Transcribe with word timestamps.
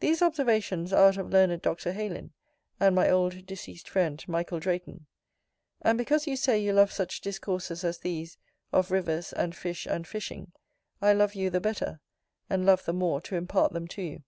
These 0.00 0.22
observations 0.22 0.92
are 0.92 1.06
out 1.06 1.18
of 1.18 1.30
learned 1.30 1.62
Dr. 1.62 1.92
Heylin, 1.92 2.32
and 2.80 2.96
my 2.96 3.08
old 3.08 3.46
deceased 3.46 3.88
friend, 3.88 4.20
Michael 4.26 4.58
Drayton; 4.58 5.06
and 5.80 5.96
because 5.96 6.26
you 6.26 6.34
say 6.34 6.58
you 6.60 6.72
love 6.72 6.90
such 6.90 7.20
discourses 7.20 7.84
as 7.84 7.98
these, 7.98 8.38
of 8.72 8.90
rivers, 8.90 9.32
and 9.32 9.54
fish, 9.54 9.86
and 9.86 10.04
fishing, 10.04 10.50
I 11.00 11.12
love 11.12 11.36
you 11.36 11.48
the 11.48 11.60
better, 11.60 12.00
and 12.50 12.66
love 12.66 12.86
the 12.86 12.92
more 12.92 13.20
to 13.20 13.36
impart 13.36 13.72
them 13.72 13.86
to 13.86 14.02
you. 14.02 14.24